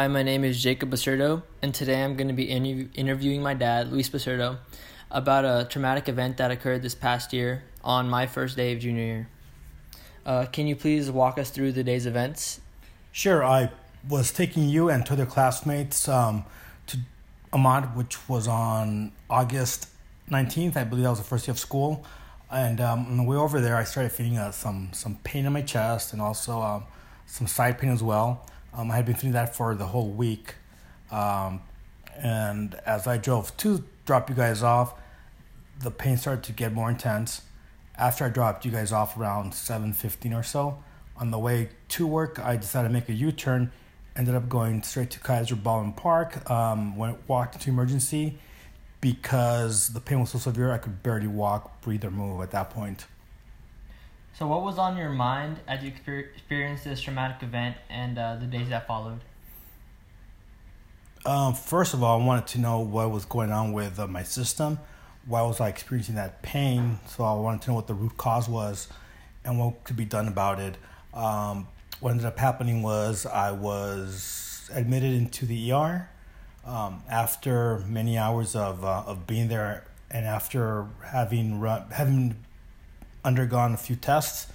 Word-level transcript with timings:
Hi, 0.00 0.08
my 0.08 0.24
name 0.24 0.42
is 0.42 0.60
Jacob 0.60 0.90
Basurdo, 0.90 1.44
and 1.62 1.72
today 1.72 2.02
I'm 2.02 2.16
going 2.16 2.26
to 2.26 2.34
be 2.34 2.50
interview- 2.50 2.88
interviewing 2.96 3.44
my 3.44 3.54
dad, 3.54 3.92
Luis 3.92 4.10
Basurdo, 4.10 4.58
about 5.08 5.44
a 5.44 5.68
traumatic 5.70 6.08
event 6.08 6.36
that 6.38 6.50
occurred 6.50 6.82
this 6.82 6.96
past 6.96 7.32
year 7.32 7.62
on 7.84 8.10
my 8.10 8.26
first 8.26 8.56
day 8.56 8.72
of 8.72 8.80
junior 8.80 9.04
year. 9.04 9.28
Uh, 10.26 10.46
can 10.46 10.66
you 10.66 10.74
please 10.74 11.12
walk 11.12 11.38
us 11.38 11.50
through 11.50 11.70
the 11.70 11.84
day's 11.84 12.06
events? 12.06 12.60
Sure, 13.12 13.44
I 13.44 13.70
was 14.08 14.32
taking 14.32 14.68
you 14.68 14.90
and 14.90 15.06
two 15.06 15.14
other 15.14 15.26
classmates 15.26 16.08
um, 16.08 16.44
to 16.88 16.98
Ahmad, 17.52 17.96
which 17.96 18.28
was 18.28 18.48
on 18.48 19.12
August 19.30 19.86
19th. 20.28 20.76
I 20.76 20.82
believe 20.82 21.04
that 21.04 21.10
was 21.10 21.20
the 21.20 21.24
first 21.24 21.46
day 21.46 21.52
of 21.52 21.58
school. 21.60 22.04
And 22.50 22.80
um, 22.80 23.06
on 23.06 23.16
the 23.16 23.22
way 23.22 23.36
over 23.36 23.60
there, 23.60 23.76
I 23.76 23.84
started 23.84 24.10
feeling 24.10 24.38
uh, 24.38 24.50
some, 24.50 24.88
some 24.92 25.18
pain 25.22 25.46
in 25.46 25.52
my 25.52 25.62
chest 25.62 26.12
and 26.12 26.20
also 26.20 26.60
um, 26.60 26.84
some 27.26 27.46
side 27.46 27.78
pain 27.78 27.90
as 27.90 28.02
well. 28.02 28.44
Um, 28.76 28.90
I 28.90 28.96
had 28.96 29.06
been 29.06 29.14
feeling 29.14 29.34
that 29.34 29.54
for 29.54 29.74
the 29.74 29.86
whole 29.86 30.10
week. 30.10 30.54
Um, 31.10 31.60
and 32.16 32.74
as 32.86 33.06
I 33.06 33.16
drove 33.16 33.56
to 33.58 33.84
drop 34.04 34.28
you 34.28 34.34
guys 34.34 34.62
off, 34.62 34.94
the 35.80 35.90
pain 35.90 36.16
started 36.16 36.44
to 36.44 36.52
get 36.52 36.72
more 36.72 36.90
intense. 36.90 37.42
After 37.96 38.24
I 38.24 38.28
dropped 38.28 38.64
you 38.64 38.70
guys 38.70 38.92
off 38.92 39.16
around 39.16 39.52
7.15 39.52 40.38
or 40.38 40.42
so, 40.42 40.82
on 41.16 41.30
the 41.30 41.38
way 41.38 41.68
to 41.90 42.06
work, 42.06 42.40
I 42.40 42.56
decided 42.56 42.88
to 42.88 42.92
make 42.94 43.08
a 43.08 43.12
U-turn. 43.12 43.70
Ended 44.16 44.34
up 44.34 44.48
going 44.48 44.82
straight 44.82 45.10
to 45.10 45.20
Kaiser 45.20 45.56
Baldwin 45.56 45.92
Park. 45.92 46.48
Um, 46.50 46.96
went 46.96 47.28
walked 47.28 47.54
into 47.54 47.70
emergency 47.70 48.38
because 49.00 49.88
the 49.88 50.00
pain 50.00 50.20
was 50.20 50.30
so 50.30 50.38
severe 50.38 50.72
I 50.72 50.78
could 50.78 51.02
barely 51.02 51.26
walk, 51.26 51.80
breathe, 51.82 52.04
or 52.04 52.10
move 52.10 52.40
at 52.40 52.50
that 52.52 52.70
point. 52.70 53.06
So, 54.36 54.48
what 54.48 54.62
was 54.62 54.78
on 54.78 54.96
your 54.96 55.10
mind 55.10 55.60
as 55.68 55.84
you 55.84 55.92
experienced 56.34 56.82
this 56.82 57.00
traumatic 57.00 57.44
event 57.44 57.76
and 57.88 58.18
uh, 58.18 58.34
the 58.34 58.46
days 58.46 58.68
that 58.68 58.84
followed? 58.84 59.20
Um, 61.24 61.54
first 61.54 61.94
of 61.94 62.02
all, 62.02 62.20
I 62.20 62.24
wanted 62.24 62.48
to 62.48 62.60
know 62.60 62.80
what 62.80 63.12
was 63.12 63.24
going 63.24 63.52
on 63.52 63.72
with 63.72 63.96
uh, 64.00 64.08
my 64.08 64.24
system. 64.24 64.80
Why 65.26 65.42
was 65.42 65.60
I 65.60 65.68
experiencing 65.68 66.16
that 66.16 66.42
pain? 66.42 66.98
So 67.06 67.22
I 67.22 67.32
wanted 67.34 67.62
to 67.62 67.70
know 67.70 67.76
what 67.76 67.86
the 67.86 67.94
root 67.94 68.16
cause 68.16 68.48
was 68.48 68.88
and 69.44 69.56
what 69.58 69.84
could 69.84 69.96
be 69.96 70.04
done 70.04 70.26
about 70.26 70.58
it. 70.58 70.76
Um, 71.14 71.68
what 72.00 72.10
ended 72.10 72.26
up 72.26 72.36
happening 72.36 72.82
was 72.82 73.26
I 73.26 73.52
was 73.52 74.68
admitted 74.74 75.14
into 75.14 75.46
the 75.46 75.70
ER 75.70 76.10
um, 76.66 77.04
after 77.08 77.78
many 77.86 78.18
hours 78.18 78.56
of 78.56 78.84
uh, 78.84 79.04
of 79.06 79.28
being 79.28 79.46
there, 79.46 79.84
and 80.10 80.26
after 80.26 80.88
having 81.04 81.60
run, 81.60 81.84
having 81.92 82.44
undergone 83.24 83.74
a 83.74 83.76
few 83.76 83.96
tests, 83.96 84.46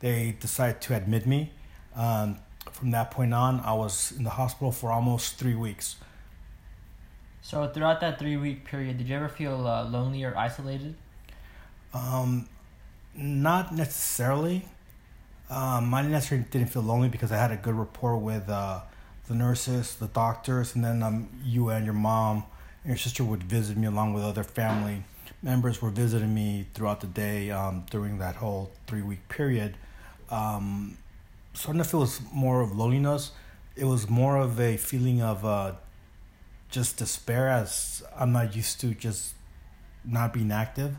they 0.00 0.36
decided 0.40 0.80
to 0.82 0.96
admit 0.96 1.26
me. 1.26 1.52
Um, 1.94 2.38
from 2.72 2.90
that 2.90 3.10
point 3.10 3.32
on, 3.32 3.60
I 3.60 3.72
was 3.72 4.12
in 4.12 4.24
the 4.24 4.30
hospital 4.30 4.72
for 4.72 4.90
almost 4.90 5.36
three 5.36 5.54
weeks. 5.54 5.96
So, 7.40 7.68
throughout 7.68 8.00
that 8.00 8.18
three 8.18 8.36
week 8.36 8.64
period, 8.64 8.98
did 8.98 9.08
you 9.08 9.14
ever 9.16 9.28
feel 9.28 9.66
uh, 9.66 9.84
lonely 9.84 10.24
or 10.24 10.36
isolated? 10.36 10.96
Um, 11.94 12.48
not 13.14 13.72
necessarily. 13.72 14.66
Um, 15.48 15.94
I 15.94 16.02
necessarily 16.02 16.46
didn't 16.50 16.70
feel 16.70 16.82
lonely 16.82 17.08
because 17.08 17.30
I 17.30 17.36
had 17.36 17.52
a 17.52 17.56
good 17.56 17.74
rapport 17.74 18.16
with 18.16 18.48
uh, 18.48 18.80
the 19.28 19.34
nurses, 19.34 19.94
the 19.94 20.08
doctors, 20.08 20.74
and 20.74 20.84
then 20.84 21.02
um, 21.02 21.28
you 21.44 21.68
and 21.68 21.84
your 21.84 21.94
mom 21.94 22.44
and 22.82 22.90
your 22.90 22.98
sister 22.98 23.22
would 23.22 23.44
visit 23.44 23.76
me 23.76 23.86
along 23.86 24.12
with 24.12 24.24
other 24.24 24.42
family 24.42 25.04
members 25.42 25.80
were 25.80 25.90
visiting 25.90 26.34
me 26.34 26.66
throughout 26.74 27.00
the 27.00 27.06
day 27.06 27.50
um, 27.50 27.84
during 27.90 28.18
that 28.18 28.36
whole 28.36 28.70
three 28.86 29.02
week 29.02 29.28
period. 29.28 29.76
Um, 30.30 30.98
if 31.54 31.68
it 31.68 31.96
was 31.96 32.20
more 32.32 32.60
of 32.60 32.76
loneliness. 32.76 33.32
It 33.74 33.84
was 33.84 34.08
more 34.08 34.36
of 34.36 34.60
a 34.60 34.76
feeling 34.76 35.22
of 35.22 35.44
uh, 35.44 35.72
just 36.70 36.96
despair 36.96 37.48
as 37.48 38.02
I'm 38.16 38.32
not 38.32 38.56
used 38.56 38.80
to 38.80 38.94
just 38.94 39.34
not 40.04 40.32
being 40.32 40.50
active. 40.50 40.96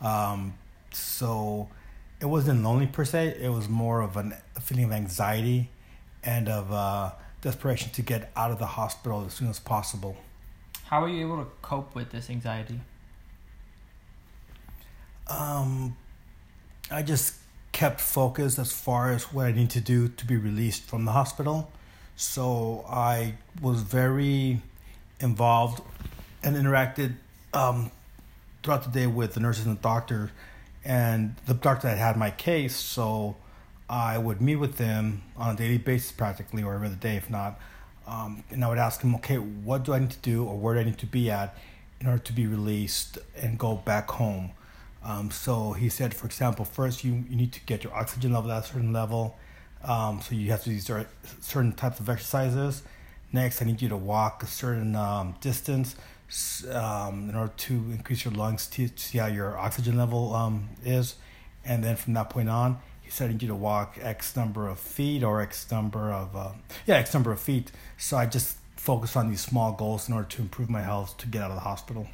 Um, 0.00 0.54
so 0.92 1.68
it 2.20 2.26
wasn't 2.26 2.62
lonely 2.62 2.86
per 2.86 3.04
se. 3.04 3.36
It 3.40 3.48
was 3.48 3.68
more 3.68 4.00
of 4.00 4.16
an, 4.16 4.34
a 4.56 4.60
feeling 4.60 4.84
of 4.84 4.92
anxiety 4.92 5.70
and 6.22 6.48
of 6.48 6.72
uh, 6.72 7.12
desperation 7.40 7.90
to 7.92 8.02
get 8.02 8.30
out 8.36 8.50
of 8.50 8.58
the 8.58 8.66
hospital 8.66 9.24
as 9.26 9.34
soon 9.34 9.48
as 9.48 9.58
possible. 9.58 10.16
How 10.84 11.00
were 11.02 11.08
you 11.08 11.26
able 11.26 11.44
to 11.44 11.50
cope 11.62 11.94
with 11.94 12.10
this 12.10 12.30
anxiety? 12.30 12.80
Um, 15.30 15.96
I 16.90 17.02
just 17.02 17.34
kept 17.72 18.00
focused 18.00 18.58
as 18.58 18.72
far 18.72 19.12
as 19.12 19.32
what 19.32 19.46
I 19.46 19.52
need 19.52 19.70
to 19.70 19.80
do 19.80 20.08
to 20.08 20.26
be 20.26 20.36
released 20.36 20.82
from 20.82 21.04
the 21.04 21.12
hospital. 21.12 21.70
So 22.16 22.84
I 22.88 23.34
was 23.62 23.82
very 23.82 24.60
involved 25.20 25.82
and 26.42 26.56
interacted 26.56 27.14
um, 27.54 27.90
throughout 28.62 28.82
the 28.82 28.90
day 28.90 29.06
with 29.06 29.34
the 29.34 29.40
nurses 29.40 29.66
and 29.66 29.78
the 29.78 29.80
doctor 29.80 30.32
and 30.84 31.36
the 31.46 31.54
doctor 31.54 31.88
that 31.88 31.98
had 31.98 32.16
my 32.16 32.30
case. 32.30 32.74
So 32.74 33.36
I 33.88 34.18
would 34.18 34.40
meet 34.40 34.56
with 34.56 34.76
them 34.76 35.22
on 35.36 35.54
a 35.54 35.56
daily 35.56 35.78
basis, 35.78 36.12
practically, 36.12 36.62
or 36.62 36.74
every 36.74 36.88
other 36.88 36.96
day, 36.96 37.16
if 37.16 37.30
not. 37.30 37.58
Um, 38.06 38.42
and 38.50 38.64
I 38.64 38.68
would 38.68 38.78
ask 38.78 39.00
him, 39.00 39.14
okay, 39.16 39.36
what 39.36 39.84
do 39.84 39.92
I 39.92 40.00
need 40.00 40.10
to 40.10 40.18
do 40.18 40.44
or 40.44 40.56
where 40.56 40.74
do 40.74 40.80
I 40.80 40.84
need 40.84 40.98
to 40.98 41.06
be 41.06 41.30
at 41.30 41.56
in 42.00 42.08
order 42.08 42.22
to 42.22 42.32
be 42.32 42.46
released 42.46 43.18
and 43.36 43.58
go 43.58 43.76
back 43.76 44.10
home? 44.10 44.50
Um, 45.02 45.30
so 45.30 45.72
he 45.72 45.88
said, 45.88 46.14
for 46.14 46.26
example, 46.26 46.64
first 46.64 47.04
you, 47.04 47.24
you 47.28 47.36
need 47.36 47.52
to 47.52 47.60
get 47.60 47.84
your 47.84 47.94
oxygen 47.94 48.32
level 48.32 48.52
at 48.52 48.64
a 48.64 48.66
certain 48.66 48.92
level. 48.92 49.36
Um, 49.82 50.20
so 50.20 50.34
you 50.34 50.50
have 50.50 50.62
to 50.64 50.70
do 50.70 51.06
certain 51.40 51.72
types 51.72 52.00
of 52.00 52.08
exercises. 52.08 52.82
Next, 53.32 53.62
I 53.62 53.64
need 53.64 53.80
you 53.80 53.88
to 53.88 53.96
walk 53.96 54.42
a 54.42 54.46
certain 54.46 54.94
um, 54.94 55.36
distance 55.40 55.96
um, 56.70 57.30
in 57.30 57.34
order 57.34 57.52
to 57.56 57.72
increase 57.72 58.24
your 58.24 58.34
lungs 58.34 58.66
to, 58.68 58.88
to 58.88 59.02
see 59.02 59.18
how 59.18 59.26
your 59.26 59.56
oxygen 59.56 59.96
level 59.96 60.34
um, 60.34 60.68
is. 60.84 61.14
And 61.64 61.82
then 61.82 61.96
from 61.96 62.14
that 62.14 62.30
point 62.30 62.48
on, 62.48 62.78
he 63.02 63.10
said 63.10 63.30
I 63.30 63.32
need 63.32 63.42
you 63.42 63.48
to 63.48 63.54
walk 63.54 63.98
X 64.00 64.36
number 64.36 64.68
of 64.68 64.78
feet 64.78 65.22
or 65.22 65.40
X 65.40 65.70
number 65.70 66.12
of, 66.12 66.36
uh, 66.36 66.52
yeah, 66.86 66.96
X 66.96 67.14
number 67.14 67.32
of 67.32 67.40
feet. 67.40 67.72
So 67.98 68.16
I 68.16 68.26
just 68.26 68.56
focus 68.76 69.16
on 69.16 69.30
these 69.30 69.40
small 69.40 69.72
goals 69.72 70.08
in 70.08 70.14
order 70.14 70.28
to 70.28 70.42
improve 70.42 70.70
my 70.70 70.82
health 70.82 71.16
to 71.18 71.26
get 71.26 71.42
out 71.42 71.50
of 71.50 71.56
the 71.56 71.62
hospital. 71.62 72.06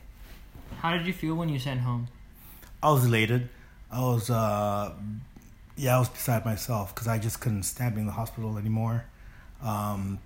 How 0.78 0.96
did 0.96 1.06
you 1.06 1.12
feel 1.12 1.34
when 1.34 1.48
you 1.48 1.58
sent 1.58 1.80
home? 1.80 2.08
I 2.82 2.90
was 2.90 3.04
elated. 3.06 3.48
I 3.90 4.00
was, 4.00 4.30
uh, 4.30 4.92
yeah, 5.76 5.96
I 5.96 5.98
was 5.98 6.08
beside 6.08 6.44
myself 6.44 6.94
because 6.94 7.08
I 7.08 7.18
just 7.18 7.40
couldn't 7.40 7.62
stand 7.62 7.94
being 7.94 8.02
in 8.02 8.06
the 8.06 8.12
hospital 8.12 8.58
anymore. 8.58 9.04
Um, 9.62 10.18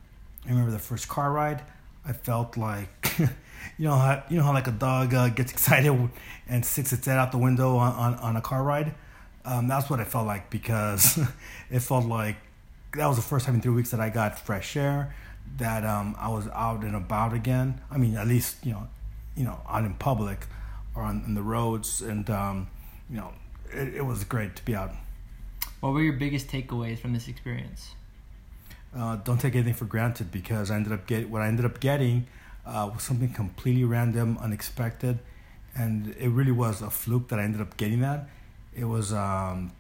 I 0.47 0.51
remember 0.51 0.71
the 0.71 0.79
first 0.79 1.09
car 1.09 1.31
ride. 1.33 1.63
I 2.05 2.13
felt 2.13 2.57
like, 2.57 3.15
you 3.19 3.87
know 3.87 3.95
how 3.95 4.23
you 4.31 4.39
know 4.39 4.43
how 4.43 4.55
like 4.55 4.67
a 4.67 4.73
dog 4.73 5.13
uh, 5.15 5.29
gets 5.29 5.53
excited 5.57 6.11
and 6.49 6.65
sticks 6.65 6.93
its 6.93 7.07
head 7.07 7.19
out 7.19 7.31
the 7.31 7.39
window 7.39 7.77
on, 7.77 7.93
on, 7.95 8.15
on 8.15 8.37
a 8.37 8.41
car 8.41 8.63
ride. 8.63 8.95
Um, 9.45 9.69
that's 9.69 9.89
what 9.89 10.01
it 10.01 10.07
felt 10.07 10.27
like 10.27 10.51
because 10.51 11.19
it 11.71 11.81
felt 11.81 12.07
like 12.07 12.37
that 12.97 13.07
was 13.07 13.17
the 13.17 13.23
first 13.23 13.47
time 13.47 13.55
in 13.55 13.61
three 13.61 13.73
weeks 13.73 13.91
that 13.91 14.01
I 14.01 14.09
got 14.11 14.39
fresh 14.39 14.77
air, 14.77 15.15
that 15.59 15.85
um, 15.85 16.17
I 16.19 16.29
was 16.29 16.49
out 16.49 16.83
and 16.83 16.97
about 16.97 17.33
again. 17.33 17.81
I 17.91 17.99
mean, 17.99 18.17
at 18.17 18.27
least 18.27 18.65
you 18.65 18.73
know, 18.73 18.89
you 19.37 19.45
know, 19.45 19.61
out 19.69 19.85
in 19.85 19.95
public 19.95 20.47
or 20.95 21.03
on, 21.03 21.23
on 21.25 21.35
the 21.35 21.43
roads, 21.43 22.03
and 22.03 22.29
um, 22.31 22.69
you 23.09 23.17
know, 23.17 23.33
it, 23.73 23.97
it 23.97 24.05
was 24.05 24.25
great 24.25 24.57
to 24.57 24.65
be 24.65 24.75
out. 24.75 24.93
What 25.81 25.93
were 25.93 26.03
your 26.03 26.15
biggest 26.15 26.49
takeaways 26.49 26.99
from 26.99 27.13
this 27.13 27.29
experience? 27.29 27.95
Uh, 28.95 29.17
don't 29.17 29.41
take 29.41 29.55
anything 29.55 29.75
for 29.75 29.85
granted 29.85 30.33
because 30.33 30.71
I 30.71 30.77
ended 30.77 30.93
up 30.93 31.07
get 31.07 31.31
what 31.31 31.43
I 31.43 31.49
ended 31.49 31.65
up 31.65 31.81
getting 31.81 32.27
uh, 32.67 32.91
was 32.93 33.03
something 33.03 33.33
completely 33.33 33.85
random, 33.85 34.39
unexpected, 34.41 35.19
and 35.75 36.15
it 36.19 36.29
really 36.29 36.53
was 36.53 36.83
a 36.83 36.91
fluke 36.91 37.29
that 37.29 37.39
I 37.39 37.45
ended 37.45 37.61
up 37.61 37.77
getting 37.77 38.01
that. 38.01 38.29
It 38.75 38.85
was 38.85 39.13
um, 39.13 39.73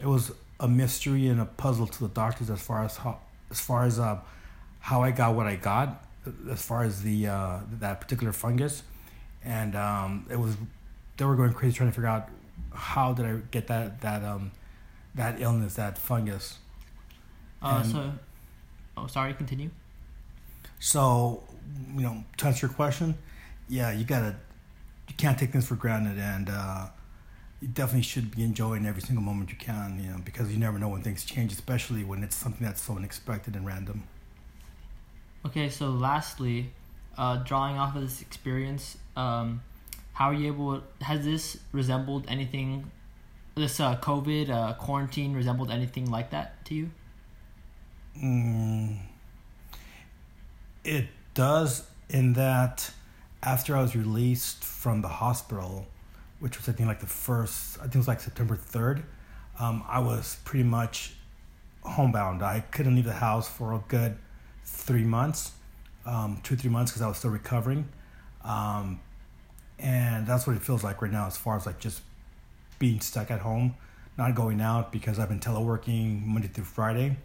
it 0.00 0.06
was 0.06 0.32
a 0.58 0.68
mystery 0.68 1.28
and 1.28 1.40
a 1.40 1.46
puzzle 1.46 1.86
to 1.86 2.00
the 2.00 2.08
doctors 2.08 2.50
as 2.50 2.60
far 2.60 2.84
as 2.84 2.96
how 2.96 3.18
as 3.50 3.60
far 3.60 3.84
as 3.84 3.98
uh, 3.98 4.18
how 4.80 5.02
I 5.02 5.10
got 5.10 5.34
what 5.34 5.46
I 5.46 5.56
got 5.56 6.04
as 6.50 6.62
far 6.62 6.84
as 6.84 7.02
the 7.02 7.26
uh, 7.26 7.60
that 7.80 8.00
particular 8.00 8.32
fungus, 8.32 8.82
and 9.44 9.74
um, 9.76 10.26
it 10.30 10.38
was 10.38 10.56
they 11.16 11.24
were 11.24 11.36
going 11.36 11.52
crazy 11.52 11.76
trying 11.76 11.90
to 11.90 11.94
figure 11.94 12.08
out 12.08 12.28
how 12.72 13.12
did 13.12 13.26
I 13.26 13.36
get 13.50 13.66
that 13.68 14.00
that 14.00 14.24
um, 14.24 14.52
that 15.14 15.40
illness 15.40 15.74
that 15.74 15.98
fungus. 15.98 16.58
Uh, 17.62 17.82
so, 17.82 18.12
oh, 18.96 19.06
sorry. 19.06 19.34
Continue. 19.34 19.70
So, 20.78 21.42
you 21.94 22.00
know, 22.00 22.24
to 22.38 22.46
answer 22.46 22.66
your 22.66 22.74
question, 22.74 23.16
yeah, 23.68 23.92
you 23.92 24.04
gotta, 24.04 24.36
you 25.08 25.14
can't 25.16 25.38
take 25.38 25.52
things 25.52 25.66
for 25.66 25.74
granted, 25.74 26.18
and 26.18 26.48
uh, 26.48 26.86
you 27.60 27.68
definitely 27.68 28.02
should 28.02 28.34
be 28.34 28.42
enjoying 28.42 28.86
every 28.86 29.02
single 29.02 29.22
moment 29.22 29.50
you 29.50 29.56
can, 29.56 30.00
you 30.02 30.10
know, 30.10 30.18
because 30.24 30.50
you 30.50 30.58
never 30.58 30.78
know 30.78 30.88
when 30.88 31.02
things 31.02 31.24
change, 31.24 31.52
especially 31.52 32.02
when 32.02 32.22
it's 32.22 32.34
something 32.34 32.66
that's 32.66 32.80
so 32.80 32.96
unexpected 32.96 33.54
and 33.54 33.66
random. 33.66 34.04
Okay, 35.44 35.68
so 35.68 35.90
lastly, 35.90 36.72
uh, 37.20 37.36
drawing 37.38 37.78
off 37.78 37.96
of 37.96 38.02
this 38.02 38.22
experience, 38.22 38.98
um, 39.16 39.62
how 40.14 40.26
are 40.30 40.34
you 40.34 40.48
able? 40.48 40.82
Has 41.02 41.24
this 41.24 41.58
resembled 41.72 42.26
anything? 42.28 42.90
This 43.56 43.80
uh, 43.80 43.96
COVID 43.98 44.50
uh, 44.50 44.74
quarantine 44.74 45.34
resembled 45.34 45.70
anything 45.70 46.10
like 46.10 46.30
that 46.30 46.64
to 46.66 46.74
you? 46.74 46.90
Mm, 48.16 48.98
It 50.84 51.08
does 51.34 51.84
in 52.08 52.34
that 52.34 52.90
after 53.42 53.76
I 53.76 53.82
was 53.82 53.94
released 53.96 54.64
from 54.64 55.02
the 55.02 55.08
hospital, 55.08 55.86
which 56.40 56.58
was 56.58 56.68
I 56.68 56.72
think 56.72 56.88
like 56.88 57.00
the 57.00 57.06
first, 57.06 57.78
I 57.78 57.82
think 57.82 57.96
it 57.96 57.98
was 57.98 58.08
like 58.08 58.20
September 58.20 58.56
3rd, 58.56 59.04
um, 59.58 59.84
I 59.88 60.00
was 60.00 60.38
pretty 60.44 60.64
much 60.64 61.14
homebound. 61.82 62.42
I 62.42 62.60
couldn't 62.60 62.94
leave 62.96 63.04
the 63.04 63.12
house 63.14 63.48
for 63.48 63.72
a 63.74 63.82
good 63.88 64.16
three 64.64 65.04
months, 65.04 65.52
um, 66.06 66.40
two, 66.42 66.56
three 66.56 66.70
months 66.70 66.92
because 66.92 67.02
I 67.02 67.08
was 67.08 67.18
still 67.18 67.30
recovering. 67.30 67.88
Um, 68.44 69.00
and 69.78 70.26
that's 70.26 70.46
what 70.46 70.56
it 70.56 70.62
feels 70.62 70.84
like 70.84 71.02
right 71.02 71.12
now 71.12 71.26
as 71.26 71.36
far 71.36 71.56
as 71.56 71.66
like 71.66 71.78
just 71.78 72.02
being 72.78 73.00
stuck 73.00 73.30
at 73.30 73.40
home, 73.40 73.74
not 74.18 74.34
going 74.34 74.60
out 74.60 74.92
because 74.92 75.18
I've 75.18 75.28
been 75.28 75.40
teleworking 75.40 76.24
Monday 76.26 76.48
through 76.48 76.64
Friday. 76.64 77.16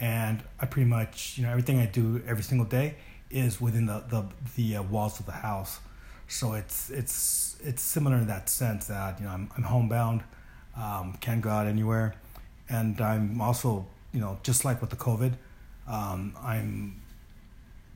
And 0.00 0.42
I 0.60 0.66
pretty 0.66 0.88
much, 0.88 1.36
you 1.36 1.44
know, 1.44 1.50
everything 1.50 1.80
I 1.80 1.86
do 1.86 2.22
every 2.26 2.44
single 2.44 2.66
day 2.66 2.94
is 3.30 3.60
within 3.60 3.86
the 3.86 4.04
the, 4.08 4.24
the 4.56 4.76
uh, 4.76 4.82
walls 4.82 5.18
of 5.20 5.26
the 5.26 5.32
house. 5.32 5.80
So 6.28 6.52
it's 6.52 6.90
it's 6.90 7.56
it's 7.64 7.82
similar 7.82 8.16
in 8.16 8.26
that 8.28 8.48
sense 8.48 8.86
that 8.86 9.18
you 9.18 9.26
know 9.26 9.32
I'm 9.32 9.50
I'm 9.56 9.62
homebound, 9.64 10.22
um, 10.76 11.16
can't 11.20 11.40
go 11.40 11.50
out 11.50 11.66
anywhere, 11.66 12.14
and 12.68 13.00
I'm 13.00 13.40
also 13.40 13.86
you 14.12 14.20
know 14.20 14.38
just 14.42 14.64
like 14.64 14.80
with 14.80 14.90
the 14.90 14.96
COVID, 14.96 15.32
um, 15.88 16.36
I'm 16.40 17.00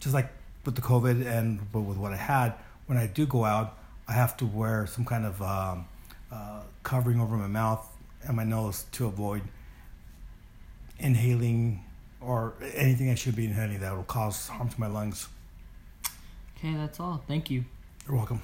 just 0.03 0.15
like 0.15 0.29
with 0.65 0.75
the 0.75 0.83
COVID 0.83 1.25
and 1.27 1.61
with 1.73 1.97
what 1.97 2.13
I 2.13 2.17
had 2.17 2.55
when 2.87 2.99
I 2.99 3.07
do 3.07 3.25
go 3.25 3.45
out, 3.45 3.79
I 4.09 4.13
have 4.13 4.37
to 4.39 4.47
wear 4.47 4.87
some 4.87 5.05
kind 5.05 5.25
of 5.25 5.41
um, 5.41 5.87
uh, 6.31 6.63
covering 6.83 7.21
over 7.21 7.37
my 7.37 7.47
mouth 7.47 7.87
and 8.27 8.37
my 8.37 8.45
nose 8.45 8.85
to 8.93 9.07
avoid 9.07 9.43
inhaling 10.99 11.85
or 12.21 12.55
anything 12.75 13.11
I 13.11 13.15
should 13.15 13.37
be 13.37 13.47
inhaling 13.47 13.81
that 13.81 13.97
will 13.97 14.03
cause 14.03 14.49
harm 14.49 14.69
to 14.69 14.81
my 14.81 14.89
lungs. 14.89 15.29
Okay, 16.59 16.75
that's 16.75 17.01
all. 17.01 17.23
Thank 17.27 17.51
you. 17.51 17.65
You're 18.07 18.17
welcome. 18.17 18.43